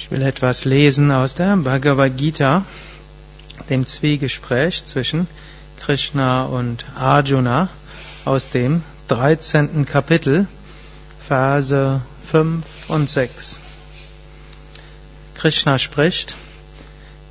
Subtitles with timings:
[0.00, 2.64] Ich will etwas lesen aus der Bhagavad Gita,
[3.68, 5.26] dem Zwiegespräch zwischen
[5.80, 7.68] Krishna und Arjuna
[8.24, 9.86] aus dem 13.
[9.86, 10.46] Kapitel,
[11.26, 12.00] Verse
[12.30, 13.58] 5 und 6.
[15.34, 16.36] Krishna spricht,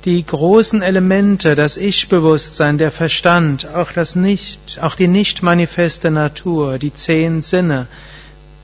[0.04, 6.78] die großen Elemente, das Ich-Bewusstsein, der Verstand, auch das nicht, auch die nicht manifeste Natur,
[6.78, 7.86] die zehn Sinne,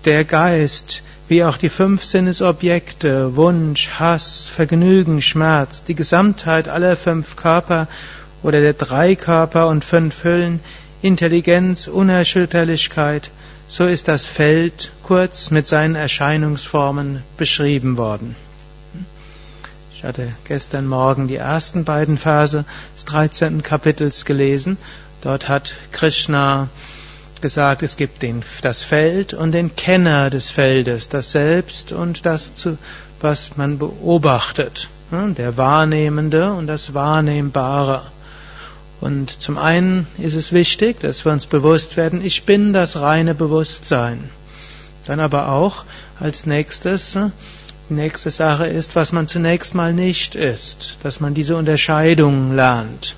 [0.05, 7.37] der Geist, wie auch die fünf Sinnesobjekte, Wunsch, Hass, Vergnügen, Schmerz, die Gesamtheit aller fünf
[7.37, 7.89] Körper
[8.43, 10.61] oder der drei Körper und fünf Hüllen,
[11.01, 13.31] Intelligenz, Unerschütterlichkeit,
[13.69, 18.37] so ist das Feld kurz mit seinen Erscheinungsformen beschrieben worden.
[19.93, 23.63] Ich hatte gestern Morgen die ersten beiden Verse des 13.
[23.63, 24.77] Kapitels gelesen.
[25.23, 26.69] Dort hat Krishna
[27.43, 32.53] gesagt, es gibt den, das Feld und den Kenner des Feldes, das Selbst und das,
[33.21, 38.03] was man beobachtet, der Wahrnehmende und das Wahrnehmbare.
[39.01, 43.35] Und zum einen ist es wichtig, dass wir uns bewusst werden, ich bin das reine
[43.35, 44.31] Bewusstsein.
[45.07, 45.85] Dann aber auch
[46.21, 47.19] als nächstes,
[47.91, 53.15] die nächste Sache ist, was man zunächst mal nicht ist, dass man diese Unterscheidung lernt.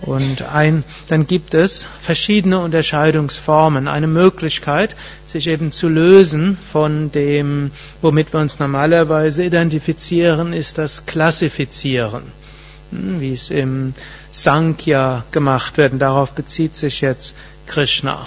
[0.00, 3.88] Und ein, dann gibt es verschiedene Unterscheidungsformen.
[3.88, 4.94] Eine Möglichkeit,
[5.26, 12.22] sich eben zu lösen von dem, womit wir uns normalerweise identifizieren, ist das Klassifizieren.
[12.90, 13.94] Hm, wie es im
[14.30, 15.92] Sankhya gemacht wird.
[15.92, 17.34] Und darauf bezieht sich jetzt
[17.66, 18.26] Krishna.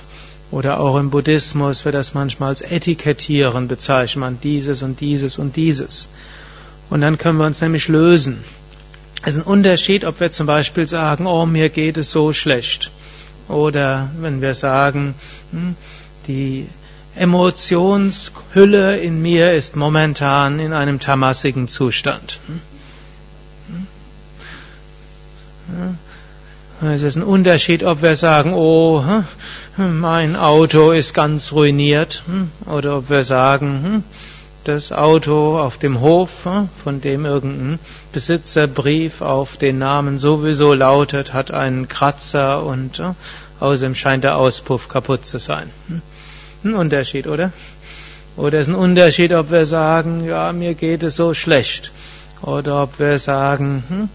[0.52, 4.20] Oder auch im Buddhismus wird das manchmal als Etikettieren bezeichnet.
[4.20, 6.10] Man dieses und dieses und dieses.
[6.90, 8.44] Und dann können wir uns nämlich lösen.
[9.24, 12.92] Es ist ein Unterschied, ob wir zum Beispiel sagen, oh, mir geht es so schlecht.
[13.48, 15.14] Oder wenn wir sagen,
[15.52, 15.76] hm,
[16.28, 16.68] die
[17.16, 22.40] Emotionshülle in mir ist momentan in einem tamassigen Zustand.
[22.48, 23.88] Hm?
[25.68, 25.98] Hm?
[26.94, 29.04] Es ist ein Unterschied, ob wir sagen, oh,
[29.78, 32.24] mein Auto ist ganz ruiniert,
[32.66, 34.04] oder ob wir sagen,
[34.64, 37.80] das Auto auf dem Hof, hm, von dem irgendein
[38.14, 43.16] Besitzerbrief auf den Namen sowieso lautet, hat einen Kratzer und hm,
[43.60, 45.70] außerdem scheint der Auspuff kaputt zu sein.
[45.88, 46.02] Hm,
[46.64, 47.52] ein Unterschied, oder?
[48.38, 51.92] Oder ist ein Unterschied, ob wir sagen, ja, mir geht es so schlecht.
[52.42, 54.10] Oder ob wir sagen,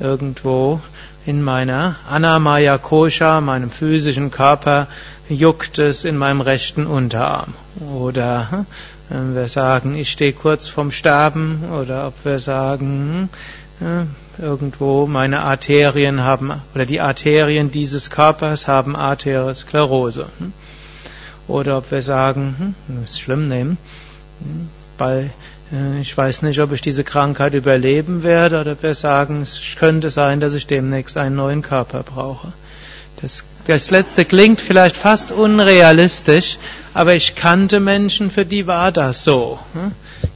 [0.00, 0.80] irgendwo
[1.26, 4.86] in meiner Anamaya Kosha, meinem physischen Körper,
[5.28, 7.54] juckt es in meinem rechten Unterarm.
[7.94, 8.64] Oder
[9.10, 13.28] wir sagen, ich stehe kurz vorm Sterben, oder ob wir sagen,
[13.80, 20.26] hm, irgendwo meine Arterien haben, oder die Arterien dieses Körpers haben Arteriosklerose.
[20.38, 20.52] Hm.
[21.48, 23.78] Oder ob wir sagen, hm, ist schlimm nehmen,
[24.96, 25.30] weil
[25.72, 29.60] äh, ich weiß nicht, ob ich diese Krankheit überleben werde, oder ob wir sagen, es
[29.76, 32.52] könnte sein, dass ich demnächst einen neuen Körper brauche.
[33.22, 36.58] Das, das letzte klingt vielleicht fast unrealistisch,
[36.94, 39.58] aber ich kannte Menschen, für die war das so.
[39.74, 39.92] Hm?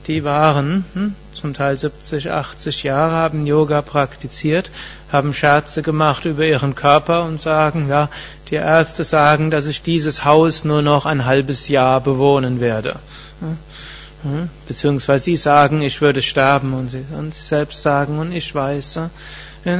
[0.06, 4.70] Die waren hm, zum Teil 70, 80 Jahre, haben Yoga praktiziert,
[5.10, 8.10] haben Scherze gemacht über ihren Körper und sagen, ja,
[8.50, 12.96] die Ärzte sagen, dass ich dieses Haus nur noch ein halbes Jahr bewohnen werde.
[13.40, 14.48] Hm?
[14.66, 19.00] Beziehungsweise sie sagen, ich würde sterben und sie, und sie selbst sagen, und ich weiß,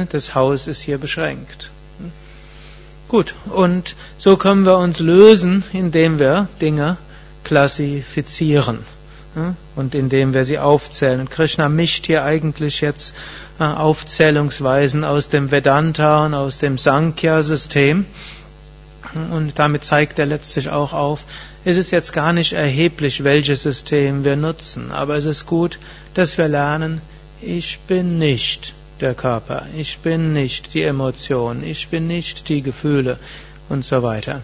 [0.09, 1.71] das Haus ist hier beschränkt.
[3.07, 6.97] Gut, und so können wir uns lösen, indem wir Dinge
[7.43, 8.79] klassifizieren
[9.75, 11.19] und indem wir sie aufzählen.
[11.19, 13.15] Und Krishna mischt hier eigentlich jetzt
[13.59, 18.05] äh, Aufzählungsweisen aus dem Vedanta und aus dem Sankhya-System.
[19.31, 21.21] Und damit zeigt er letztlich auch auf,
[21.63, 25.79] es ist jetzt gar nicht erheblich, welches System wir nutzen, aber es ist gut,
[26.13, 27.01] dass wir lernen,
[27.41, 33.17] ich bin nicht der Körper, ich bin nicht die Emotion, ich bin nicht die Gefühle
[33.69, 34.41] und so weiter.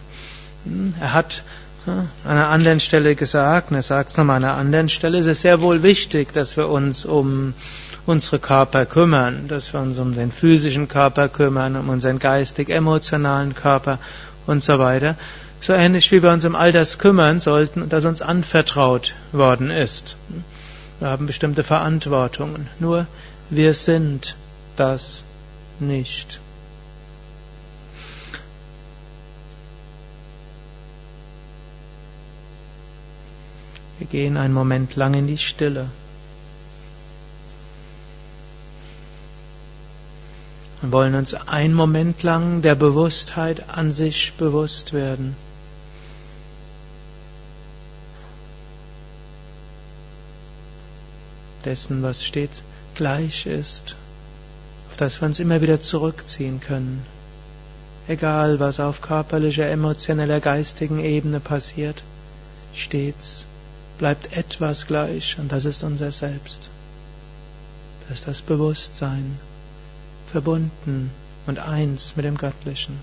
[0.66, 1.44] Hm, er hat
[1.86, 5.20] hm, an einer anderen Stelle gesagt, und er sagt es nochmal an einer anderen Stelle,
[5.20, 7.54] es ist sehr wohl wichtig, dass wir uns um
[8.06, 14.00] unsere Körper kümmern, dass wir uns um den physischen Körper kümmern, um unseren geistig-emotionalen Körper
[14.48, 15.16] und so weiter.
[15.62, 20.16] So ähnlich wie wir uns um all das kümmern sollten, das uns anvertraut worden ist.
[21.00, 22.68] Wir haben bestimmte Verantwortungen.
[22.80, 23.06] Nur
[23.52, 24.36] wir sind
[24.82, 25.24] das
[25.80, 26.40] nicht.
[34.00, 35.88] Wir gehen einen Moment lang in die Stille.
[40.82, 45.36] und wollen uns einen Moment lang der Bewusstheit an sich bewusst werden.
[51.66, 52.64] dessen, was stets
[52.96, 53.96] gleich ist,
[55.02, 57.04] auf das wir uns immer wieder zurückziehen können.
[58.08, 62.04] Egal, was auf körperlicher, emotioneller, geistigen Ebene passiert,
[62.76, 63.48] stets
[63.98, 66.70] bleibt etwas gleich und das ist unser Selbst.
[68.08, 69.40] Das ist das Bewusstsein,
[70.32, 71.10] verbunden
[71.48, 72.94] und eins mit dem Göttlichen.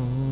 [0.00, 0.27] Oh.